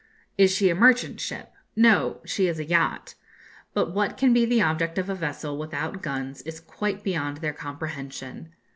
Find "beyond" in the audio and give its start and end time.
7.03-7.37